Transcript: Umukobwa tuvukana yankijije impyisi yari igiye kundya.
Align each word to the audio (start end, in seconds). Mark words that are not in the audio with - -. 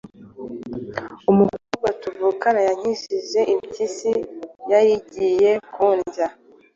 Umukobwa 1.31 1.87
tuvukana 2.01 2.59
yankijije 2.67 3.39
impyisi 3.53 4.11
yari 4.71 4.89
igiye 4.99 5.51
kundya. 5.73 6.27